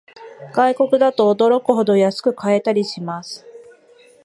[0.55, 3.45] 外国だと驚くほど安く買えたりします